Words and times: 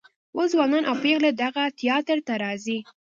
اوس 0.35 0.47
ځوانان 0.55 0.83
او 0.89 0.95
پیغلې 1.03 1.31
دغه 1.43 1.63
تیاتر 1.79 2.17
ته 2.27 2.33
راځي. 2.43 2.77